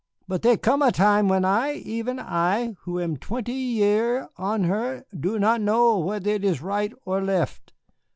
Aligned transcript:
But 0.27 0.41
there 0.41 0.57
come 0.57 0.81
a 0.81 0.91
time 0.91 1.27
when 1.27 1.45
I, 1.45 1.73
even 1.73 2.17
I, 2.17 2.75
who 2.85 2.99
am 2.99 3.17
twenty 3.17 3.53
year 3.53 4.29
on 4.35 4.63
her, 4.63 5.05
do 5.15 5.37
not 5.37 5.61
know 5.61 5.99
whether 5.99 6.31
it 6.31 6.43
is 6.43 6.59
right 6.59 6.91
or 7.05 7.21
left. 7.21 7.71